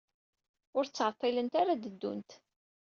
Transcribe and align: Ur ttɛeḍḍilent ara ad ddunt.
Ur 0.77 0.85
ttɛeḍḍilent 0.85 1.53
ara 1.61 1.71
ad 1.73 1.81
ddunt. 1.85 2.31